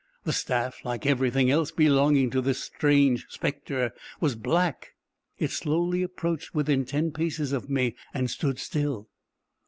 The 0.23 0.33
staff, 0.33 0.79
like 0.83 1.05
every 1.05 1.29
thing 1.29 1.51
else 1.51 1.69
belonging 1.69 2.31
to 2.31 2.41
this 2.41 2.57
strange 2.63 3.27
spectre, 3.29 3.93
was 4.19 4.33
black. 4.33 4.95
It 5.37 5.51
slowly 5.51 6.01
approached 6.01 6.55
within 6.55 6.85
ten 6.85 7.11
paces 7.11 7.51
of 7.53 7.69
me, 7.69 7.95
and 8.11 8.27
stood 8.27 8.57
still. 8.57 9.09